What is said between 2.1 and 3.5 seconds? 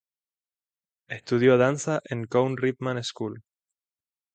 Cone-Ripman School.